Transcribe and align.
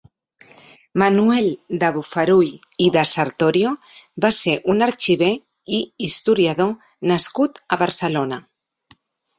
Manuel 1.01 1.49
de 1.83 1.91
Bofarull 1.97 2.49
i 2.85 2.89
de 2.97 3.03
Sartorio 3.11 3.75
va 4.27 4.33
ser 4.39 4.57
un 4.75 4.89
arxiver 4.89 5.31
i 5.81 5.85
historiador 6.09 6.75
nascut 7.15 7.63
a 7.79 7.83
Barcelona. 7.87 8.47